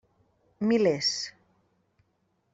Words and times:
Milers. 0.67 1.11